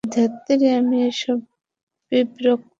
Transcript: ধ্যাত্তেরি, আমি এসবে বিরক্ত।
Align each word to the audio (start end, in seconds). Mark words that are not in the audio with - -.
ধ্যাত্তেরি, 0.03 0.67
আমি 0.79 0.97
এসবে 1.09 1.45
বিরক্ত। 2.31 2.67